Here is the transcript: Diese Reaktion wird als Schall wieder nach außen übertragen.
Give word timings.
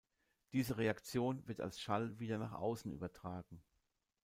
Diese 0.51 0.79
Reaktion 0.79 1.47
wird 1.47 1.61
als 1.61 1.79
Schall 1.79 2.17
wieder 2.19 2.39
nach 2.39 2.53
außen 2.53 2.91
übertragen. 2.91 3.61